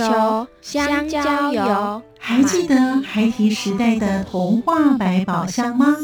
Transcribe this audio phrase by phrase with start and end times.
[0.00, 5.94] 皮球、香蕉油，还记得孩提时代的童话百宝箱吗？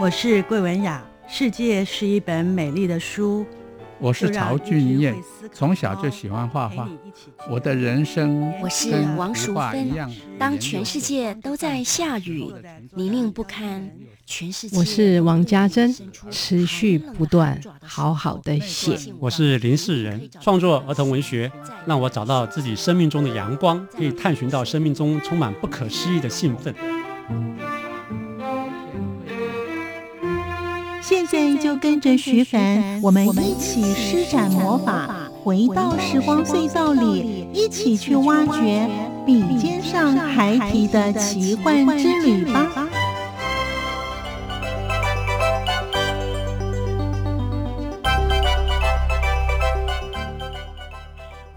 [0.00, 3.44] 我是桂文雅，世界是一本美丽的书。
[3.98, 5.16] 我是曹俊彦，
[5.52, 6.88] 从小就喜欢画画。
[7.50, 9.90] 我的人生我是王淑芬。
[10.38, 12.48] 当全世界都在下雨，
[12.94, 13.90] 泥泞不堪，
[14.28, 14.76] 全世界。
[14.76, 15.92] 我是王家珍，
[16.30, 18.98] 持续不断，好好的写。
[19.18, 21.50] 我是林世仁，创作儿童文学，
[21.86, 26.74] 让我找到自己生命中的阳光，可以探寻到生命中充满不可思议的兴奋。
[31.00, 38.86] 现在就跟着徐凡，我们一起施展魔法，回到时光隧道里，一起去挖掘
[39.24, 42.87] 笔尖上孩提的奇幻之旅吧。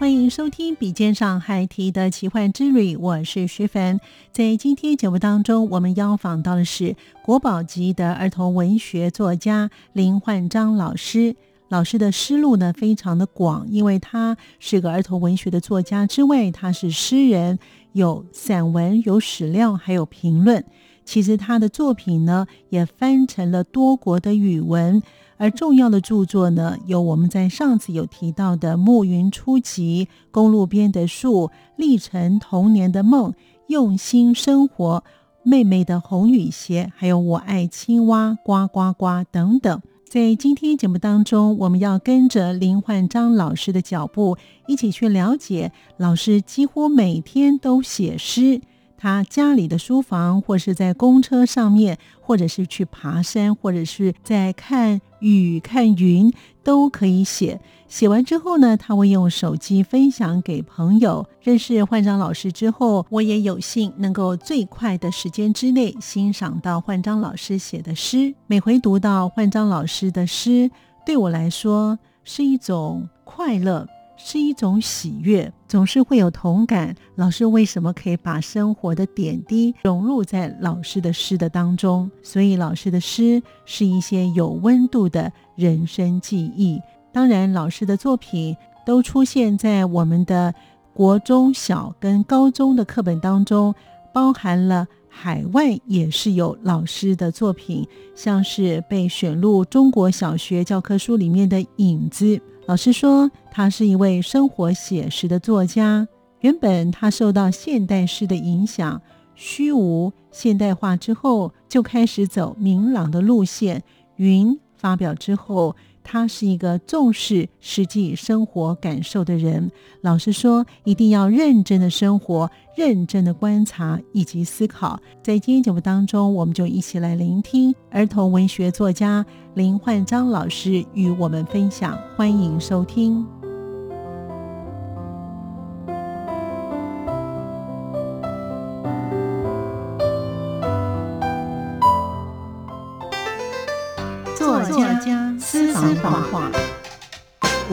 [0.02, 4.00] 欢迎收听《笔尖上海提的奇幻之旅》，我是徐凡。
[4.32, 11.36] 在今天节目当中，我们邀访到的是国宝级的儿童文学作家林焕章老师。
[11.70, 17.60] 老师的诗路呢非常的广，因为他是个儿童文学的作家之外，他是诗人，
[17.92, 20.66] 有散文、有史料，还有评论。
[21.04, 25.02] 其实他的作品呢也翻成了多国的语文。
[25.38, 33.32] 而重要的著作呢，有我们在上次有提到的《暮云初集》《公路边的树》《历程童年的梦》
[33.66, 35.04] 《用心生活》
[35.50, 39.82] 《妹妹的红雨鞋》，还有《我爱青蛙呱呱呱》等等。
[40.08, 48.62] 在今天节目当中，我们要跟着林焕章老师的脚步，一起去了解老师几乎每天都写诗。
[49.02, 56.32] 他家里的书房，或是在公车上面，或者是去爬山，或者是在看雨、看云，
[56.64, 57.60] 都可以写。
[57.88, 61.26] 写完之后呢，他会用手机分享给朋友。
[61.42, 68.36] 认识焕章老师之后，我也有幸能够最快的时间之内欣赏到焕章老师写的诗。
[68.46, 70.70] 每回读到焕章老师的诗，
[71.04, 73.88] 对我来说是一种快乐。
[74.24, 76.96] 是一种喜悦，总是会有同感。
[77.16, 82.10] 老师为什么可以把生活的点滴融入在老师的诗的当中？
[82.22, 86.80] 所以老师的诗是一些有温度的人生记忆。
[87.12, 88.56] 当然，老师的作品
[88.86, 90.54] 都出现在我们的
[90.94, 93.74] 国中小跟高中的课本当中，
[94.14, 102.40] 包含了海外也是有老师的作品，像是被选入中国小学教科书里面的影子。
[102.68, 106.08] 老师说，他是一位生活写实的作家。
[106.40, 109.02] 原本他受到现代诗的影响，
[109.36, 113.84] 虚无现代化之后，就开始走明朗的路线。
[114.16, 115.76] 云发表之后。
[116.04, 119.72] 他是一个重视实际生活感受的人。
[120.02, 125.00] 老师说，一定要认真的生活，认真的观察以及思考。
[125.24, 129.26] 在今天节目当中，我们就一起来聆听儿童文学作家
[129.56, 131.98] 林焕章老师与我们分享。
[132.16, 133.41] 欢迎收听。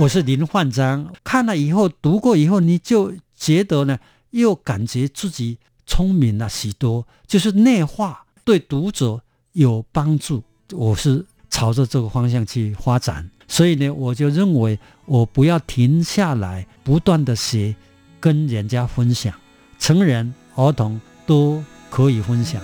[0.01, 1.13] 我是林焕章。
[1.25, 3.99] 看了以后，读过以后，你就觉得呢，
[4.31, 9.21] 又感觉自己聪明了许多，就是内化，对读者
[9.55, 10.45] 有帮助。
[10.73, 17.75] 我是朝着这个方向去发展，所以呢，我就认为我不要停下来，不断的写，
[18.21, 19.35] 跟人家分享，
[19.81, 22.63] 成人、儿童都可以分享。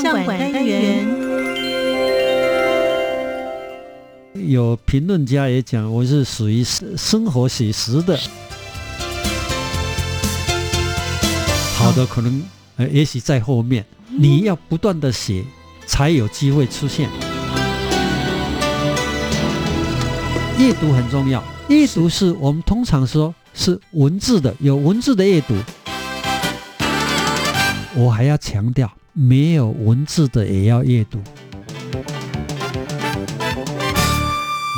[0.00, 1.06] 相馆单元，
[4.34, 8.16] 有评论家也讲我是属于生活写实的，
[11.76, 12.42] 好的可能
[12.76, 15.44] 呃也许在后面，你要不断的写
[15.84, 17.08] 才有机会出现。
[20.58, 25.54] 阅读很重要，阅读是我们通常说是文字的，有文字的阅读，
[27.96, 28.88] 我还要强调。
[29.20, 31.18] 没有文字的也要阅读。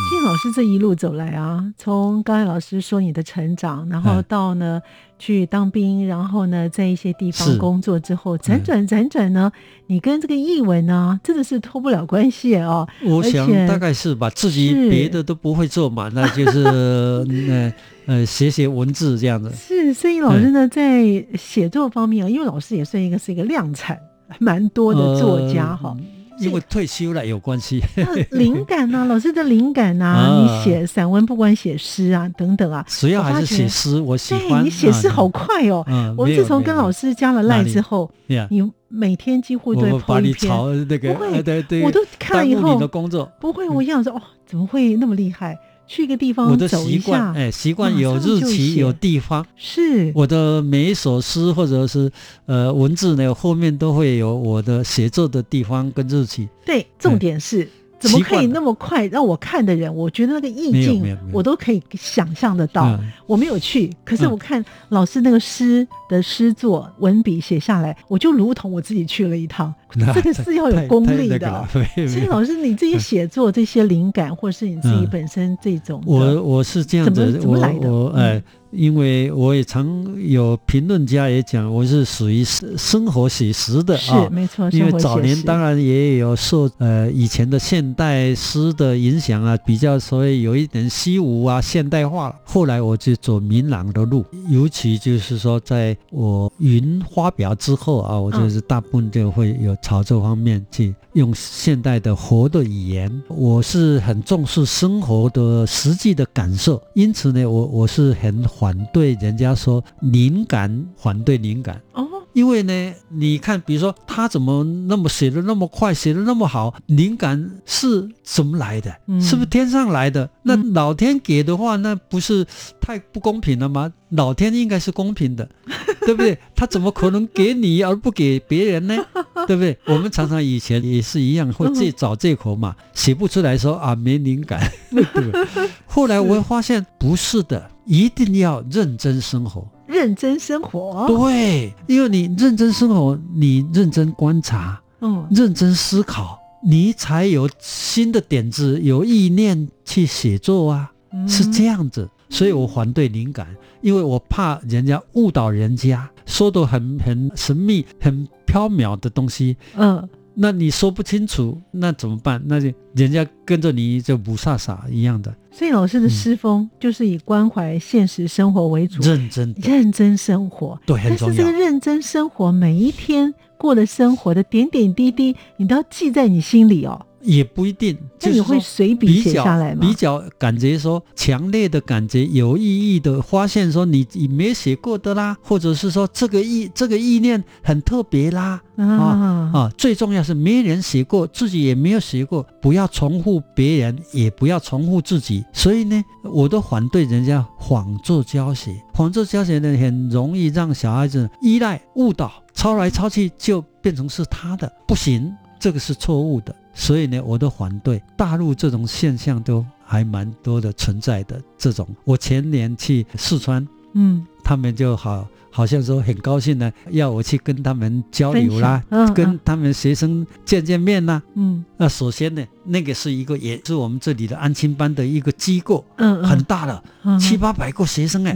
[0.09, 4.81] 其实老师这一路走来啊，从刚才老师说你的成长，然后到呢
[5.19, 9.53] 去当兵，然后呢在一些地方工作之后，辗转辗转呢，
[9.89, 12.89] 你跟这个译文呢真的是脱不了关系哦。
[13.05, 16.65] 我想大概是吧，自己别的都不会做嘛，那就是
[17.51, 17.73] 呃
[18.07, 19.53] 呃写写文字这样子。
[19.55, 21.05] 是，所以老师呢在
[21.37, 23.99] 写作方面啊，因为老师也算一个是一个量产
[24.39, 25.97] 蛮多的作家哈。
[26.39, 27.83] 因为退休了有关系，
[28.33, 34.65] 灵感呐， 老师的灵感呐，你写散文，不管写诗啊等等啊，主要还是写诗，我喜欢。
[34.65, 35.85] 你写诗好快哦，
[36.17, 38.11] 我自从跟老师加了赖之后，
[38.49, 40.51] 你每天几乎都会抛一篇，
[40.87, 43.31] 不会，对对，我都看了以后，的工作。
[43.39, 45.55] 不会，我想说哦，怎么会那么厉害？
[45.91, 52.09] 去一个地方，我的习惯，哎，习惯有日期，有地方，是我的每一首诗或者是
[52.47, 56.49] 呃文字呢，后面都会有我的写作的地方跟日期。
[56.65, 57.69] 对，重点是。
[57.99, 59.95] 怎么可以那么快让我看的人？
[59.95, 62.99] 我觉得那个意境我都可以想象得到。
[63.27, 69.75] 我没有去，可是我看老师那个诗的诗作文笔写下来，我就如同我自己去了一趟。
[70.15, 71.69] 这个是要有功力的。
[71.73, 71.83] 所
[72.21, 78.09] 以老师，你自己写作这些灵感，或是你自己本身这种，我我是这样子，怎么来的？
[78.17, 78.43] 哎。
[78.73, 79.85] 因为我也常
[80.17, 84.71] 有评论家也讲，我是属于生生活写实的啊，是没错。
[84.71, 92.37] 因为早年当然也有受呃以前的现代诗的影响啊，比较所以有一点虚无啊现代化了。
[92.45, 103.23] 后来我就走明朗的路，尤其就是说在我云发表之后啊，我就是大部分就会有朝这方面去用现代的活的语言。
[103.29, 108.41] 我是很重视生活的实际的感受，因此呢，我我是很。
[108.61, 118.91] 反对人家说灵感，反对灵感哦，因为呢，你看，比如说他怎么那么写的那么快，写的那么好，灵感是怎么来的？
[119.21, 120.29] 是不是天上来的？
[120.43, 122.47] 那老天给的话，那不是
[122.81, 123.93] 太不公平了吗？
[124.11, 125.49] 老天应该是公平的，
[126.07, 126.37] 对不对？
[126.55, 128.97] 他怎么可能给你而不给别人呢？
[129.47, 129.79] 对不对？
[129.87, 134.61] 我们常常以前也是一样，会自己找借口嘛，写不出来说啊没灵感，
[134.91, 135.71] 对不对？
[135.87, 137.71] 后来我会发现不是的。
[137.87, 141.07] 一定要认真生活，认真生活。
[141.09, 150.93] 对，因为你认真生活，你认真观察，嗯，认真思考，你才有新的点子，有意念去写作啊，
[151.27, 152.09] 是这样子。
[152.29, 153.49] 所以我反对灵感，
[153.81, 160.09] 因为我怕人家误导人家，说的很很神秘、很缥缈的东西，嗯。
[160.35, 162.41] 那你说不清楚，那怎么办？
[162.47, 165.35] 那就人家跟着你就不傻傻一样的。
[165.51, 170.81] 所以老师的诗风就是以关怀现实生活为主，认真认真生活。
[170.87, 171.35] 对，很重要。
[171.35, 177.05] 但是这个认真生活，每一天过的生活的点点滴滴，你都要记在你心里哦。
[177.23, 179.81] 也不一定，那你会随笔写下来吗？
[179.81, 189.73] 比较感觉说强烈的感觉，有意义的发现说你你没写过的啦，或者是说这个意这个意念很特别啦啊啊！
[189.77, 195.45] 最重要是没人写过，自己也没有写过，不要重复别人，也不要重复自己。
[195.53, 206.55] 所以呢，我都反对人家仿作教学，仿作教学呢很容易让小孩子依赖、误导、抄来抄去就变成是他的，不行，这个是错误的。
[206.73, 211.41] 所以呢，我都反对大陆这种现象都还蛮多的存在的。
[211.59, 218.83] 这种，我前年去四川，嗯，他们就好，好像说很高兴呢，要我去跟他们交流啦，
[219.15, 227.19] 跟他们学生见见面呐，嗯，那首先呢，那个是一个也是我们这里的安亲班的一个机构，嗯，很大的，嗯。
[227.19, 228.35] 七八百个学生哎，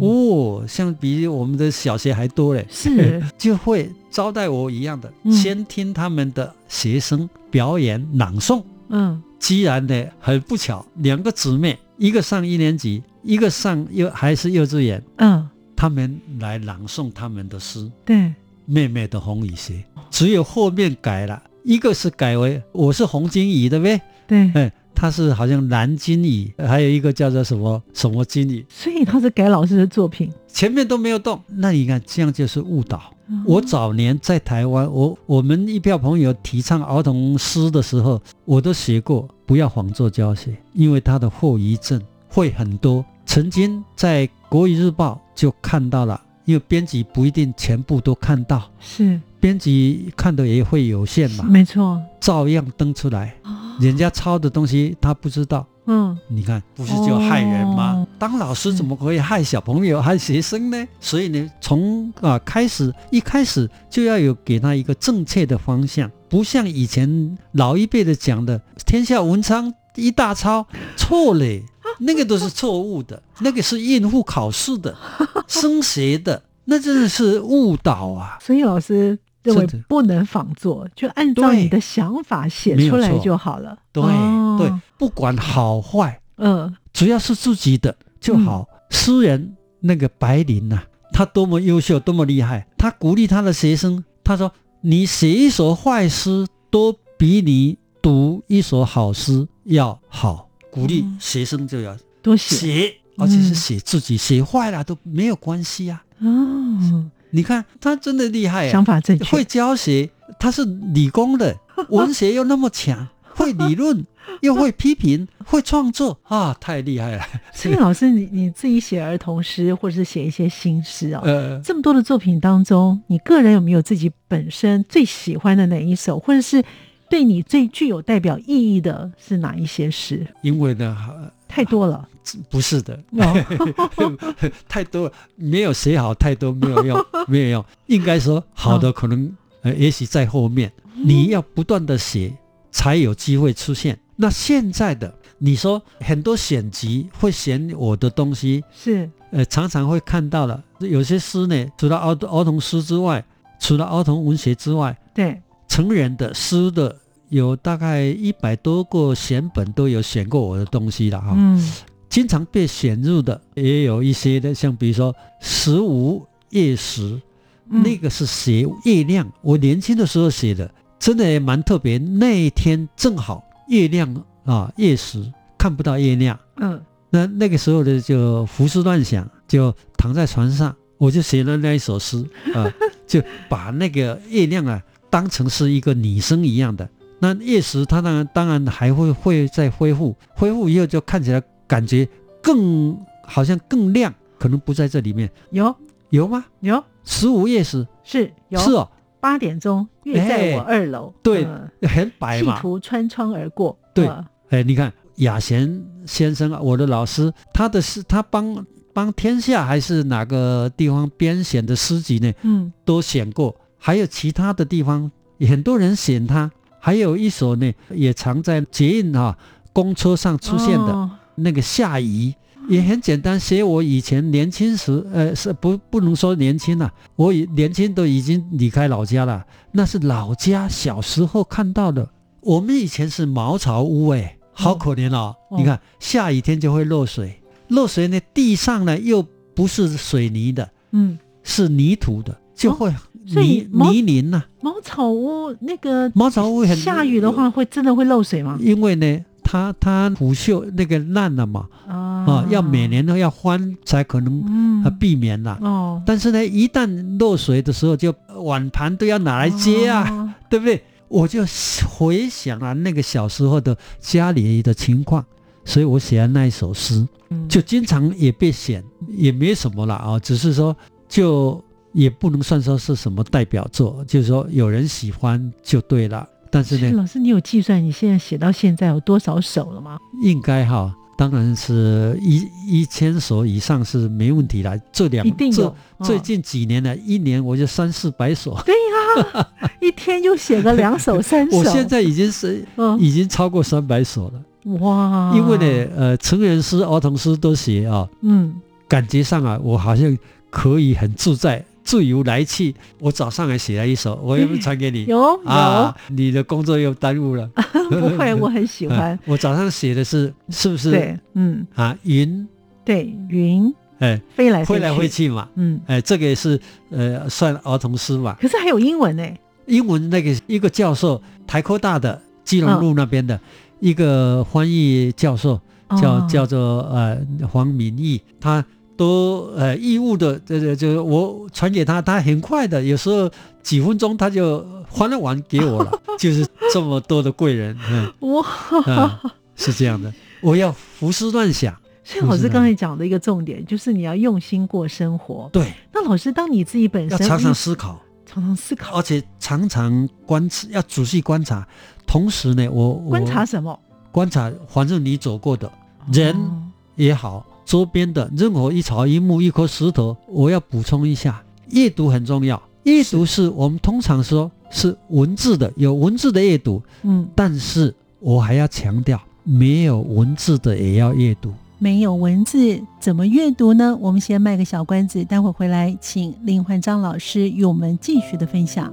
[0.00, 3.90] 哦，像比我们的小学还多嘞，是， 就会。
[4.08, 8.62] 招待我一样的，先听他们的学生表演朗诵。
[8.88, 15.02] 嗯，既然呢很不巧，两个姊妹，一个上一年级，一个上幼还是幼稚园。
[15.16, 17.90] 嗯，他们来朗诵他们的诗。
[18.04, 18.32] 对，
[18.64, 24.00] 妹妹的红雨鞋，只有后面改了，一个是改为我是红金鱼的呗。
[24.26, 28.64] 对，哎，他是好像蓝金鱼，还有一个叫做什么什么金鱼。
[28.68, 31.40] 所以他是改老师的作品，前面都没有动。
[31.46, 33.12] 那你看这样就是误导。
[33.44, 43.04] 我早年在台湾，我我们一票朋友提倡儿童诗的时候，我都写过不要仿作教学，因为它的后遗症会很多。
[43.24, 53.36] 曾经在国语日报就看到了，因为编辑不一定全部都看到，是编辑看的也会有限嘛，没错，照样登出来，
[53.78, 55.64] 人家抄的东西他不知道。
[55.88, 58.04] 嗯，你看，不是就害人吗？
[58.18, 60.84] 当老师怎么可以害小朋友、害学生呢？
[60.98, 70.66] 所以呢，从啊开始，一开始就要有给他一个正确的方向，不像以前老一辈的讲的“天下文章一大抄，
[70.96, 71.62] 错嘞，
[71.98, 74.94] 那个都是错误的，那个是应付考试的，
[75.48, 78.38] 升学的，那真的是误导啊！
[78.40, 83.78] 所以老师认为不能仿作，就按照你的想法写出来就好了。
[83.92, 88.66] 对、哦对，不管好坏，嗯只要是自己的就好。
[88.90, 100.45] 诗人那个白灵呐、他多么优秀，多么厉害，他鼓励他的学生，他说：“你写一首坏诗，都比你读一首好诗要好。”
[100.76, 106.04] 鼓励学生就要多写写，而且是写自己，写坏了都没有关系啊。
[106.18, 109.42] 哦，你看他真的厉害啊想，法正确会。
[109.44, 111.56] 教学，他是理工的，
[111.88, 114.04] 文学又那么强，会理论，
[114.42, 117.24] 又会批评，会创作啊，太厉害了。
[117.54, 126.62] 所以老师，你你自己写儿童诗，或者是写一些新诗哦，呃，这么多的作品当中，你个人有没有自己本身最喜欢的哪一首，或者是
[127.08, 130.26] 对你最具有代表意义的是哪一些诗？
[130.42, 132.08] 因为呢，呃太多了，
[132.50, 134.18] 不是的，哦。
[134.68, 137.64] 太多没有写好，太多没有用， 没有用。
[137.86, 139.32] 应该说好的可能
[139.62, 142.32] 呃，也许在后面，你要不断的写，
[142.70, 143.98] 才有机会出现。
[144.16, 149.08] 那现在的你说很多选集会选我的东西，是。
[149.30, 153.24] 呃，常常会看到了有些诗呢，除了儿儿童诗之外，
[153.60, 156.96] 除了儿童文学之外，对，成人的诗的
[157.28, 161.34] 有大概一百多个选本都有选过我的东西了哈。
[161.36, 161.72] 嗯
[162.08, 167.20] 经常被选入的也有一些的，像比如说十五夜时，
[167.68, 171.98] 嗯那个是写月亮，我年轻的时候写的，真的也蛮特别。
[171.98, 176.80] 那一天正好月亮啊，夜时看不到月亮，嗯
[177.10, 182.72] 那那个时候的就胡思乱想，就躺在床上，我就写了那一首诗啊，
[183.06, 186.88] 就把那个月亮啊当成是一个女生一样的。
[187.18, 192.06] 那夜时它当然当然还会会再恢复，恢复以后就看起来感觉
[192.42, 195.30] 更好像更亮，可能不在这里面。
[195.50, 195.74] 有。
[196.10, 196.44] 有吗？
[196.60, 196.82] 有。
[197.04, 198.60] 十五夜时是有。
[198.60, 202.60] 是哦，八点钟，月在我哎二楼，对嗯很白企嘛。
[202.60, 204.06] 图穿窗而过，对。
[204.06, 212.72] 嗯哎，你看雅贤先生啊，我的老师，他的诗，他帮帮天下还是哪个地方编选的诗集呢，嗯。
[212.84, 215.10] 都选过，还有其他的地方
[215.48, 219.36] 很多人选它，还有一首呢，也常在捷运啊
[219.72, 222.34] 公车上出现的、哦那个夏雨。
[222.68, 232.10] 也很简单，写我以前年轻时，呃，是不不能说年轻了、我已年轻都已经离开老家了，那是老家小时候看到的。
[232.40, 235.36] 我们以前是茅草屋，哎，好可怜哦。
[235.48, 242.92] 哦你看下雨天就会漏水，漏水呢，地上呢又不是水泥的，嗯，是泥土的，就会
[243.26, 248.56] 所以泥、泥泞呐、茅草屋那个茅草屋很下雨的话会真的会漏水吗？
[248.60, 255.58] 因为呢，它它腐朽那个烂了嘛，啊啊，要每年都要翻才可能嗯啊避免啦。
[255.60, 260.82] 哦但是呢，一旦漏水的时候，就碗盘都要拿来接啊，哦 对不对？
[261.08, 261.44] 我就
[261.88, 265.24] 回想啊，那个小时候的家里的情况，
[265.64, 270.76] 所以我写了那一首诗，嗯就经常也被选，也没什么了啊，只是说
[271.08, 271.62] 就
[271.96, 276.28] 也不能算说是什么代表作，就是说有人喜欢就对了。
[276.50, 279.96] 但是呢，老师，你有计算你现在写到现在有多少首了吗？
[280.22, 284.76] 应该哈，当然是一一千首以上是没问题啦。
[284.92, 285.68] 这两这一定有。
[285.68, 285.74] 哦
[286.04, 288.54] 最近几年呢，一年我就三四百首。
[288.66, 289.48] 对呀、
[289.80, 291.56] 一天就写个两首、三首。
[291.56, 298.54] 我现在已经是嗯已经超过三百首了，哇，因为呢，呃，成人诗、儿童诗都写啊，嗯，
[298.86, 300.16] 感觉上啊，我好像
[300.50, 302.74] 可以很自在、自由来去。
[302.98, 305.04] 我早上还写了一首，我要不要传给你？
[305.06, 307.48] 有有、啊，你的工作又耽误了。
[307.88, 309.18] 不会，我很喜欢 啊。
[309.24, 310.90] 我早上写的是是不是？
[310.90, 312.46] 对，嗯，啊，云，
[312.84, 318.36] 对，云哎，飞来飞来飞去，嘛，嗯，哎，这个也是呃算儿童诗嘛。
[318.40, 319.24] 可是还有英文呢。
[319.66, 323.40] 英文那个一个教授，台科大的基隆路那边的、
[323.80, 325.60] 一个翻译教授，
[326.00, 327.18] 叫、哦叫做呃
[327.50, 328.64] 黄敏义，他
[328.96, 333.30] 都呃义务的，这这就我传给他，他很快的，有时候
[333.62, 338.46] 几分钟他就还了完给我了， 就是这么多的贵人，嗯哇，
[338.86, 345.48] 嗯，是这样的，我要胡思乱想，所以老师刚才讲的一个重点就是你要用心过生活。
[345.52, 351.66] 对，那老师，当你自己本身要常常思考，常常思考，而且常常观察，要仔细观察，
[352.06, 353.78] 同时呢，我我观察什么？
[354.12, 355.70] 观察，反正你走过的
[356.10, 356.62] 人哦
[356.94, 362.62] 也好，周边的任何一草一木一颗石头，我要补充一下，阅读很重要。
[362.84, 371.52] 阅读是我们通常说是文字的，有文字的阅读，嗯，但是我还要强调没有文字的也要阅读。
[371.78, 373.98] 没有文字怎么阅读呢？
[374.00, 378.90] 我们先卖个小关子，待会回来请林焕章老师与我们继续的分享。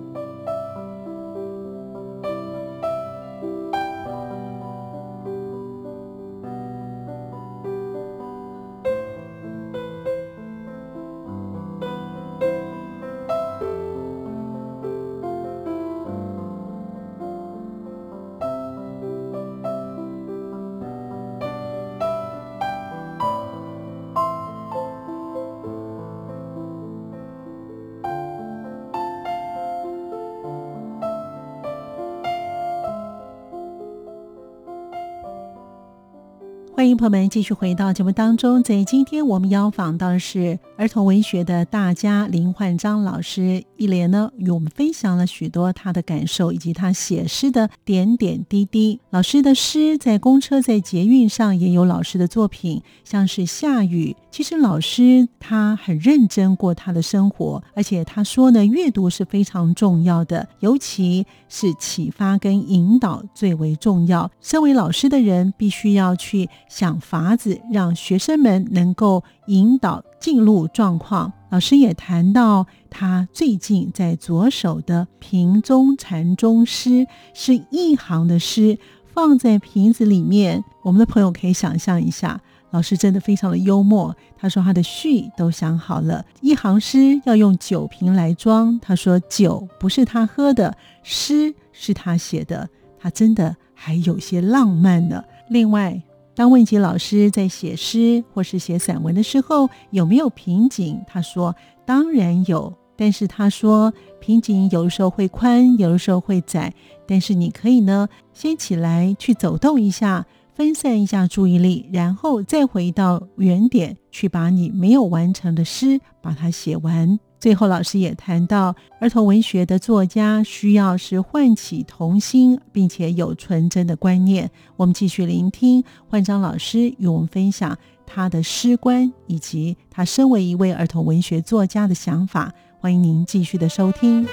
[37.03, 49.01] 朋友们继续回到节目当中，在今天我们要访到的是儿童文学的大家林焕章老师，一连呢与我们分享了许多他的感受以及他写诗的点点滴滴。
[49.09, 54.15] 老师的诗在公车、在捷运上也有老师的作品，像是下雨。
[54.33, 64.31] 其实老师他很认真过他的生活，而且他说呢，阅读是非常重要的，尤其是启发跟引导最为重要。
[64.41, 66.49] 身为老师的人，必须要去。
[66.67, 71.31] 想法子让学生们能够引导进入状况。
[71.51, 78.79] 老师也谈到，他最近在着手的瓶中禅宗诗是一行的诗，
[79.13, 80.63] 放在瓶子里面。
[80.81, 82.41] 我们的朋友可以想象一下，
[82.73, 84.13] 老师真的非常的幽默。
[84.35, 88.77] 他说他的序都想好了，一行诗要用酒瓶来装。
[88.81, 92.67] 他说酒不是他喝的，诗是他写的，
[92.99, 95.23] 他真的还有些浪漫呢。
[95.49, 96.01] 另外。
[96.35, 106.73] 当问及老师在写诗或是写散文的时候有没有瓶颈，他说当然有，但是他说瓶颈有的时候会宽，有的时候会窄，
[107.07, 117.19] 但是你可以呢先起来去走动一下，分散一下注意力，然后再回到原点去把你没有完成的诗把它写完。
[117.39, 124.49] 最后，老师也谈到，儿童文学的作家需要是唤起童心，并且有纯真的观念。
[124.77, 132.53] 我们继续聆听焕章老师与我们分享他的诗观，以及他身为一位儿童文学作家的想法。
[132.79, 134.25] 欢迎您继续的收听。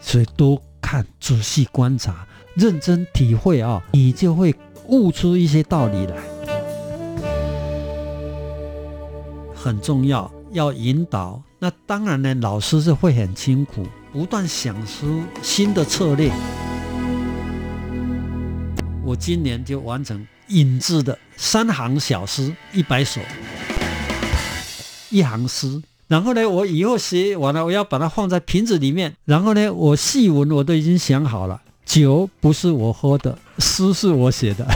[0.00, 4.54] 所以，多看、仔细观察、认真体会啊，你就会
[4.88, 6.16] 悟出一些道理来。
[9.54, 11.42] 很重要，要引导。
[11.58, 16.30] 那当然呢，老师是会很辛苦，不断想出新的策略。
[19.02, 23.22] 我今年就完成引字的三行小诗一百首，
[25.08, 25.82] 一行诗。
[26.06, 29.16] 然后呢，我以后写完了，我要把它放在瓶子里面。
[29.24, 34.66] 然后呢，我细文我都已经想好了，酒不是我喝的，诗是我写的。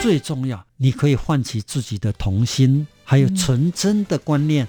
[0.00, 4.68] 最重要，你可以唤起自己的童心，还有纯真的观念。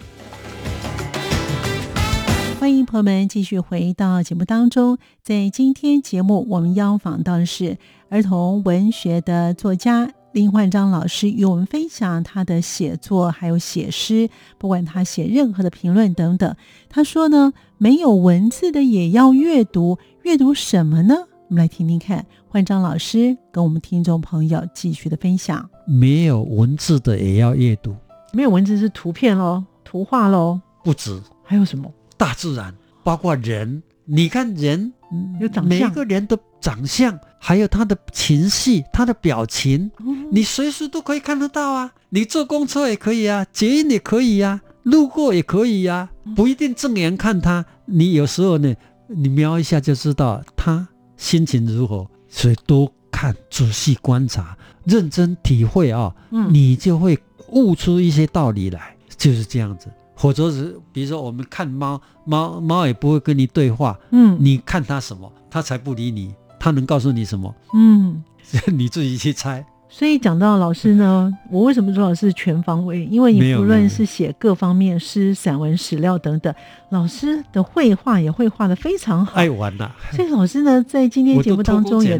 [2.59, 7.77] 欢迎朋友们继续回到节目当中，在今天节目，我们邀访到的是
[8.09, 16.55] 儿童文学的作家林焕章老师，与我们分享他的写作，还有写诗，不管他写任何的评论等等。
[16.87, 21.15] 他说呢，没有文字的也要阅读，阅读什么呢？
[21.47, 25.67] 我们来听听看，焕章老师跟我们听众朋友继续的分享。
[25.87, 27.95] 没有文字的也要阅读，
[28.31, 31.91] 没有文字是图片喽，图画喽，不止，还有什么？
[32.17, 32.71] 大自然，
[33.03, 33.81] 包括人。
[34.11, 34.91] 你看人，
[35.39, 39.89] 有长相，每个人的长相，还有他的情绪、他的表情，
[40.31, 41.93] 你随时都可以看得到啊。
[42.09, 47.65] 你坐公车也可以啊，捷运也可以呀，路过也可以呀，不一定正眼看他。
[47.85, 48.75] 你有时候呢，
[49.07, 50.87] 你瞄一下就知道他。
[51.17, 52.07] 心情如何？
[52.27, 56.13] 所以多看、仔细观察、认真体会啊，
[56.49, 57.17] 你就会
[57.49, 58.95] 悟出一些道理来。
[59.17, 59.87] 就是这样子。
[60.15, 63.99] 否则是，比如说我们看猫，猫猫也不会跟你对话。
[64.11, 66.33] 嗯，你看它什么，它才不理你。
[66.59, 67.53] 它能告诉你什么？
[67.73, 68.23] 嗯，
[68.67, 69.65] 你自己去猜。
[69.91, 73.03] 所以讲到老师呢， 我为什么说老师全方位？
[73.05, 76.53] 因为你不论是写各方面诗、散文、史料等等，
[76.89, 79.33] 老师的绘画也绘画的非常好。
[79.33, 79.89] 爱玩呐！
[80.11, 82.19] 所以老师呢，在今天节目当中也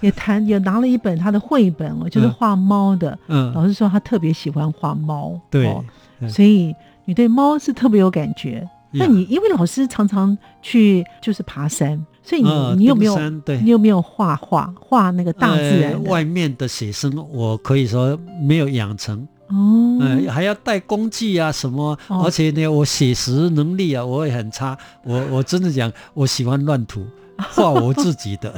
[0.00, 3.18] 也谈也拿了一本他的绘本哦，就是画猫的。
[3.28, 5.38] 嗯，老师说他特别喜欢画猫。
[5.50, 5.70] 对，
[6.30, 8.66] 所以你对猫是特别有感觉。
[8.90, 12.02] 那你因为老师常常去就是爬山。
[12.22, 13.18] 所以你你有没有
[13.62, 16.02] 你有没有画画画那个大自然？
[16.04, 22.22] 外面的写生，我可以说没有养成，哦，嗯，还要带工具啊什么，哦。
[22.24, 27.04] 而且呢，我写实能力啊，我也很差，我我真的讲，我喜欢乱涂，
[27.54, 28.54] 画我自己的，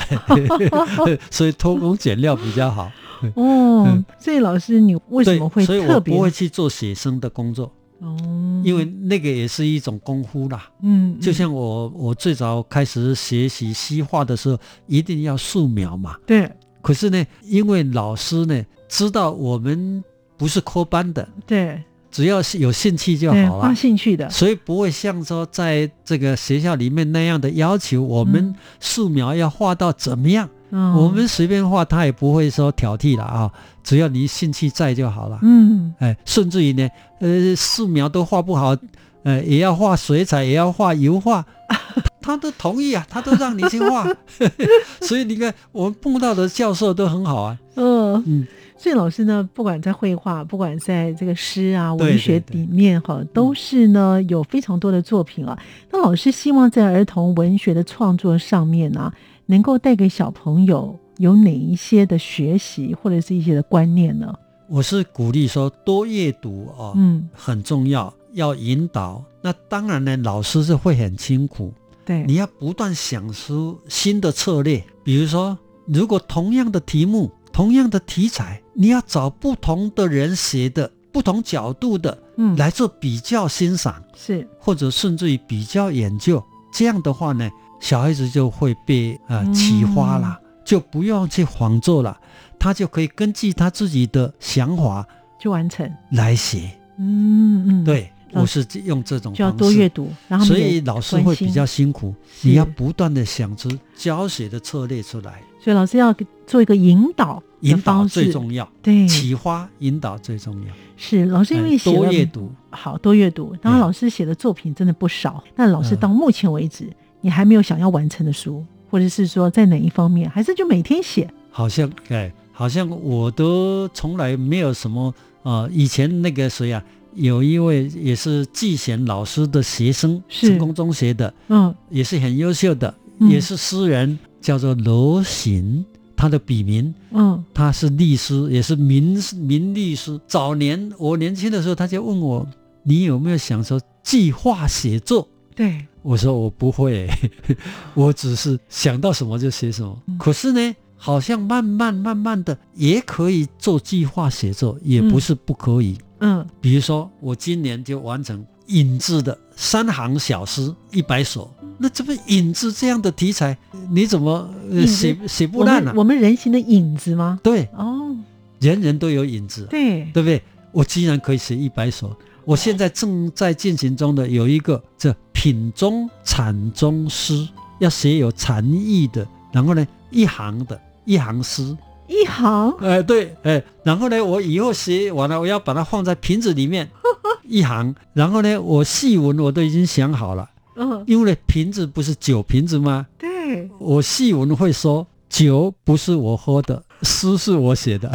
[1.31, 2.91] 所以偷工减料比较好。
[3.35, 8.17] 哦嗯，所以老师你为什么会所以特别我不会去做写生的工作，哦？
[8.65, 10.71] 因为那个也是一种功夫啦。
[10.83, 16.17] 嗯，就像我我最早开始学习西画的时候，一定要素描嘛。
[16.27, 16.51] 对
[16.83, 20.03] 可是呢，因为老师呢知道我们
[20.37, 23.75] 不是科班的，对只要是有兴趣就好了。
[23.75, 33.51] 兴趣的，所以不会像说在这个学校里面那样的要求，我们嗯素描要画到怎么样，嗯我们随便画，他也不会说挑剔了啊，
[33.83, 35.39] 只要你兴趣在就好了。
[35.43, 35.95] 嗯。
[35.99, 36.89] 哎，甚至于呢，
[37.21, 38.77] 呃，素描都画不好，
[39.23, 41.45] 呃，也要画水彩，也要画油画，
[42.21, 44.07] 他都同意啊，他都让你去画，
[45.01, 48.23] 所以你看我们碰到的教授都很好啊，嗯。
[48.27, 55.57] 嗯，所以老师呢，不管在绘画，不管在这个诗啊、文学里面哈，都是呢有非常多的作品啊。
[55.91, 59.13] 那老师希望在儿童文学的创作上面呢、
[59.47, 64.35] 能够带给小朋友有哪一些的学习或者是一些的观念呢？
[64.69, 69.23] 我是鼓励说多阅读哦，嗯，很重要，要引导。
[69.43, 71.73] 那当然呢，老师是会很辛苦，
[72.05, 86.43] 对，你要不断想出新的策略，比如说，如果同样的题目、同样的题材，你要找不同的人写的、不同角度的嗯来做比较欣赏，是或者甚至于比较研究。
[86.73, 87.49] 这样的话呢，
[87.85, 89.53] 小孩子就会被呃嗯。
[89.53, 92.19] 启发了，就不用去仿作了，
[92.59, 95.07] 他就可以根据他自己的想法
[95.39, 95.87] 去完成。
[96.13, 96.71] 来写。
[96.97, 106.15] 嗯嗯，，对，我是用这种就要多阅读，然后所以老师会比较辛苦，你要不断的想出教学的策略出来，所以老师要
[106.47, 110.73] 做一个引导的引导最重要，对，启发引导最重要。
[110.97, 115.45] 是老师因为哎写了多阅读，好多阅读，当然嗯老师写的作品真的不少。
[115.55, 115.99] 那老师嗯。
[115.99, 116.91] 到目前为止，
[117.25, 121.27] 你还没有想要完成的书，或者是说在哪一方面，还是就每天写？
[121.51, 126.85] 好像哎，好像我都从来没有什么呃，以前那个谁啊，
[127.15, 135.83] 有一位也是季贤老师的学生，成功中学的，嗯也是很优秀的，嗯也是诗人，叫做罗行，
[136.15, 140.21] 他的笔名嗯他是律师，也是名名律师。
[140.27, 142.47] 早年我年轻的时候，他就问我
[142.85, 147.09] ：“你有没有想说计划写作对，？”我说：“我不会，
[147.95, 149.99] 我只是想到什么就写什么。
[150.07, 155.97] 嗯可是呢，好像慢慢慢慢的也可以做计划写作，也不是不可以。
[156.21, 161.51] 嗯比如说，我今年就完成引子的三行小诗一百首。
[161.79, 163.57] 那这不影子这样的题材，
[163.91, 164.49] 你怎么、
[164.87, 167.41] 写写不烂呢、们我们人形的影子吗？
[167.43, 168.15] 对，哦，
[168.61, 169.67] 人人都有影子。
[169.71, 170.43] 对，对不对？
[170.71, 172.15] 我居然可以写一百首。
[172.45, 175.15] 我现在正在进行中的有一个这
[175.45, 177.47] 品中产中诗，
[177.79, 181.77] 要写有禅意的，然后呢一行的一行诗，
[182.09, 182.75] 一行？
[182.81, 186.89] 哎、对，哎、然后呢我以后写完了，我要把它放在瓶子里面
[187.47, 193.07] 一行，然后呢我细文我都已经想好了，嗯，因为呢瓶子不是酒瓶子吗？
[193.19, 198.09] 对，我细文会说酒不是我喝的，诗是我写的。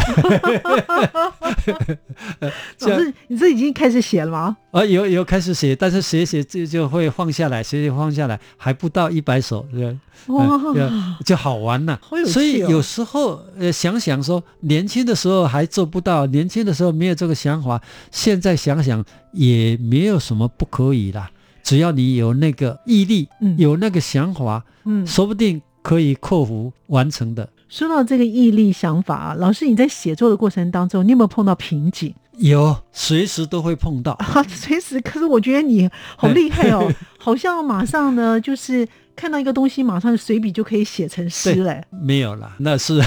[2.79, 4.55] 老师，你这已经开始写了吗？
[4.71, 9.99] 啊，有有开始写，但是写写就就会放下来，写写放下来，还不到一百首，对吧？
[10.27, 10.89] 哇，对
[11.25, 11.99] 就好玩了。
[12.01, 19.03] 好有哦所以有时候呃想想说，年轻的时候还做不到，年轻的时候没有这个想法，现在想想
[19.33, 21.29] 也没有什么不可以啦。
[21.61, 27.49] 只要你有那个毅力，嗯有那个想法，嗯，说不定可以克服完成的。
[27.67, 34.13] 说到这个毅力想法啊，老师你在写作的过程当中，你有没有碰到瓶颈有，随时都会碰到。
[34.13, 34.41] 啊？
[34.49, 41.83] 随时，可是我觉得你好厉害哦， 好像马上呢，就是看到一个东西，马上随笔就可以写成诗嘞。
[41.91, 42.99] 没有啦，那是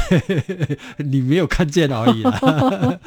[0.99, 3.01] 你没有看见而已啦。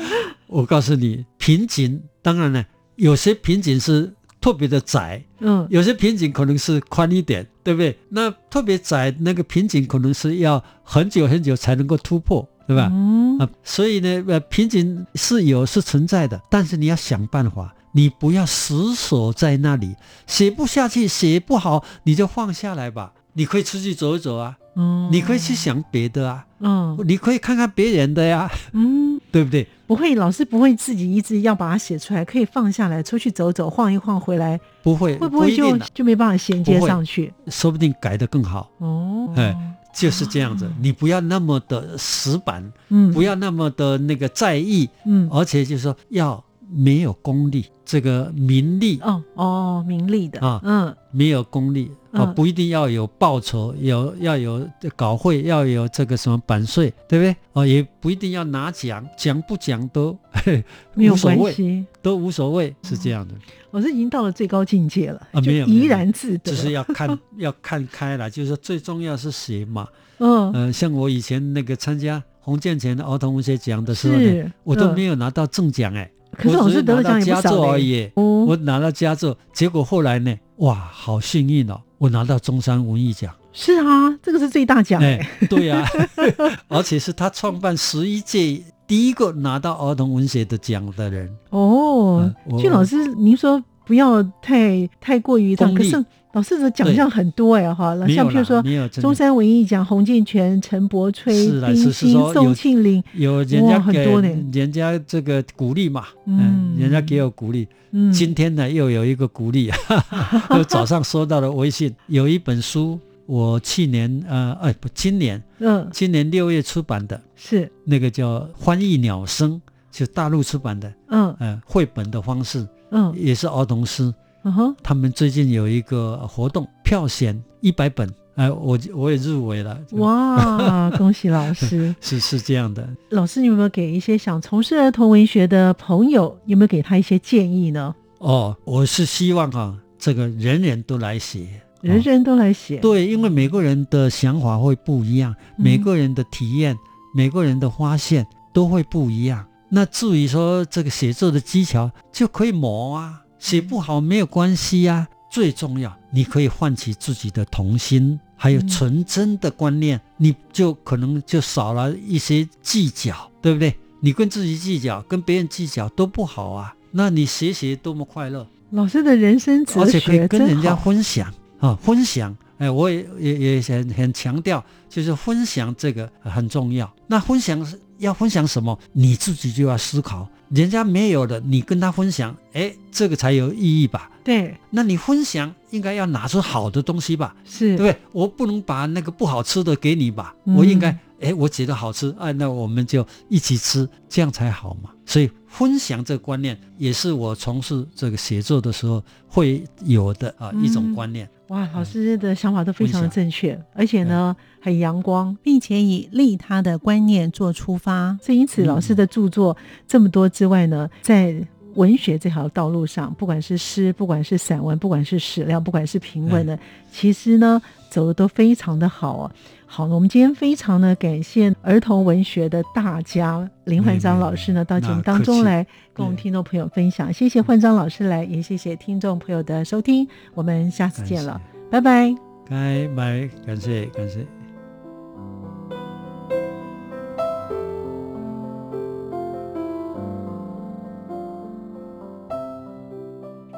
[0.48, 4.14] 我告诉你，瓶颈当然呢，有些瓶颈是
[4.46, 5.66] 特别的窄，嗯。
[5.72, 7.98] 有些瓶颈可能是宽一点，对不对？
[8.10, 12.88] 那特别窄那个瓶颈可能是要很久很久才能够突破，对吧？
[12.94, 13.40] 嗯。
[13.40, 19.96] 啊，所以呢，呃，瓶颈是有是存在的，但是你要想办法，你不要死守在那里，
[20.28, 23.14] 写不下去，写不好，你就放下来吧。
[23.34, 25.10] 你可以出去走一走啊，嗯。
[25.12, 26.96] 你可以去想别的啊，嗯。
[27.08, 29.68] 你可以看看别人的呀，嗯，对不对？
[29.86, 37.34] 不会，老师不会自己一直要把它写出来，可以放下来，出去走走，晃一晃回来，不会，会不会就就没办法衔接上去？
[37.50, 38.72] 说不定改得更好。
[38.78, 39.54] 哦，哎
[39.94, 45.28] 就是这样子，你不要那么的死板，嗯，不要那么的那个在意，嗯。
[45.30, 46.42] 而且就是说要
[46.78, 57.36] 没有功利，这个名利哦哦，名利的啊，嗯，没有功利啊，嗯不一定要有报酬，有要有稿会，要有这个什么版税，对不对？
[57.54, 60.18] 哦，也不一定要拿奖，奖不奖都
[60.94, 61.86] 没有关系。
[62.02, 63.34] 都无所谓，是这样的。
[63.72, 66.52] 我是已经到了最高境界了，啊没有怡然自得。
[66.52, 69.88] 就是要看 要看开了，就是说最重要是谁嘛。
[70.20, 78.12] 嗯，呃，像我以前那个参加洪建前的儿童文学奖的时候呢，我都嗯没有拿到正奖哎，可是老师得的拿到佳奖也不少而已。
[78.16, 83.34] 哦，我拿到佳作，结果后来呢，哇，好幸运哦，我拿到中山文艺奖。
[83.52, 85.88] 是啊，这个是最大奖哎欸，，对呀、
[86.68, 91.34] 而且是他创办十一届第一个拿到儿童文学的奖的人。
[91.52, 104.28] 哦俊老师，您说不要太太过于这样，可是老师的奖项很多哎哈，像譬如说中山文艺奖，洪建全、陈伯吹冰是是心、宋庆龄，有人哇家给很多呢。
[104.52, 106.76] 人家这个鼓励嘛，嗯。
[106.76, 107.66] 嗯，人家给我鼓励。
[107.92, 109.72] 嗯，今天呢又有一个鼓励，
[110.52, 115.88] 我早上收到了微信，有一本书，我去年呃哎不，今年嗯。
[115.94, 117.72] 今年六月出版的是。
[117.86, 119.54] 那个叫《欢译鸟声》，
[119.90, 121.34] 就大陆出版的，嗯。
[121.40, 123.14] 呃，绘本的方式，嗯。
[123.16, 124.14] 也是儿童诗。
[124.46, 129.76] 嗯哼，他们最近有一个活动，票选一百本，哎、我我也入围了。
[129.94, 131.96] 哇， 恭喜老师！
[132.00, 137.96] 是是这样的，老师，你有没有给一些想从事儿童文学的朋友，有没有给他一些建议呢？
[138.20, 141.42] 哦，我是希望啊、这个人人都来写，
[141.82, 146.78] 哦人人都来写，对，因为每个人的想法会不一样，嗯每个人的体验，
[147.16, 149.44] 每个人的发现都会不一样。
[149.70, 155.08] 那至于说这个写作的技巧，就可以磨啊，写不好没有关系啊。
[155.30, 163.76] 最重要，你可以唤起自己的童心，还有嗯纯真的观念，你就可能就少了一些计较，对不对？
[164.00, 166.74] 你跟自己计较，跟别人计较都不好啊。
[166.92, 170.74] 那你写写多么快乐，老师的人生哲而且可以跟人家。
[170.74, 172.34] 分享啊，分享。
[172.58, 176.92] 哎，我也也也很很强调，就是分享这个很重要。
[177.08, 178.78] 那分享是要分享什么？
[178.94, 184.10] 你自己就要思考，人家没有的，你跟他分享，哎，这个才有意义吧？
[184.24, 188.02] 对，那你分享应该要拿出好的东西吧，是，对不对？
[188.12, 190.34] 我不能把那个不好吃的给你吧？
[190.46, 194.90] 嗯我应该，哎，我觉得好吃，哎，那我们就一起吃，这样才好嘛。
[195.06, 201.30] 所以分享这个观念也是我从事这个写作的时候会有的啊、一种嗯观念。
[201.50, 205.38] 哇，老师的想法都非常的正确，而且呢很阳光。
[205.44, 209.56] 并且以利他的观念做出发，所以因此嗯老师的著作
[209.88, 211.36] 这么多之外呢，在
[211.76, 216.58] 文学这条道路上，不管是诗，不管是散文，不管是史料，不管是评论呢，
[216.92, 219.32] 其实呢走的都非常的好啊。
[219.68, 227.12] 好，我们今天非常的感谢儿童文学的大家林焕章老师呢，到节目当中来跟我们听众朋友分享。
[227.12, 232.16] 谢谢焕章老师来，也谢谢听众朋友的收听，我们下次见了，拜拜。
[232.50, 234.26] 拜拜，感谢感谢。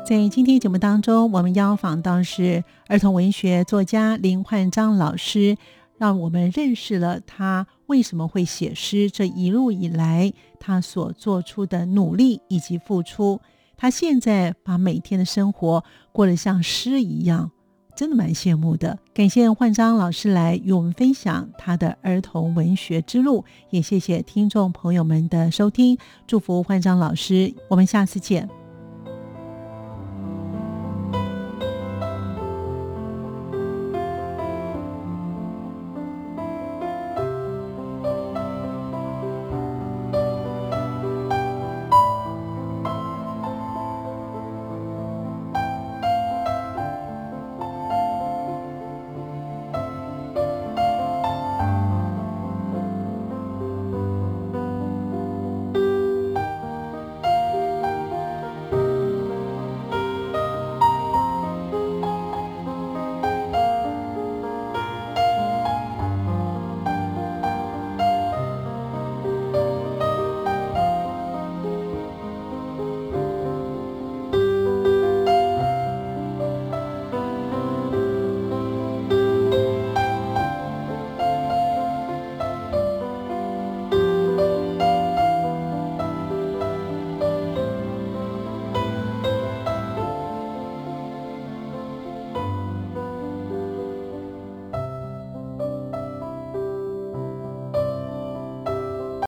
[0.05, 5.57] 在今天节目当中，我们邀访到是儿童文学作家林焕章老师，
[5.97, 13.39] 让我们认识了他为什么会写诗，这一路以来他所做出的努力以及付出。
[13.75, 17.51] 他现在把每天的生活过得像诗一样，
[17.95, 18.97] 真的蛮羡慕的。
[19.13, 28.66] 感谢焕章老师来与我们分享他的儿童文学之路，也谢谢听众朋友们的收听，祝福焕章老师，我们下次见。